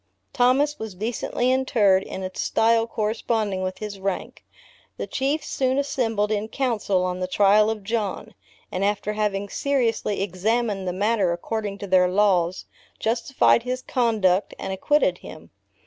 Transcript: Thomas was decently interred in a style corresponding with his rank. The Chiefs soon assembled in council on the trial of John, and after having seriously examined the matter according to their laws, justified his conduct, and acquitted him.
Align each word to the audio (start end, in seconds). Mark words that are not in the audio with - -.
Thomas 0.33 0.79
was 0.79 0.95
decently 0.95 1.51
interred 1.51 2.01
in 2.01 2.23
a 2.23 2.31
style 2.33 2.87
corresponding 2.87 3.61
with 3.61 3.77
his 3.77 3.99
rank. 3.99 4.43
The 4.97 5.05
Chiefs 5.05 5.49
soon 5.49 5.77
assembled 5.77 6.31
in 6.31 6.47
council 6.47 7.03
on 7.05 7.19
the 7.19 7.27
trial 7.27 7.69
of 7.69 7.83
John, 7.83 8.33
and 8.71 8.83
after 8.83 9.13
having 9.13 9.47
seriously 9.47 10.23
examined 10.23 10.87
the 10.87 10.91
matter 10.91 11.31
according 11.33 11.77
to 11.77 11.85
their 11.87 12.07
laws, 12.07 12.65
justified 12.99 13.61
his 13.61 13.83
conduct, 13.83 14.55
and 14.57 14.73
acquitted 14.73 15.19
him. 15.19 15.51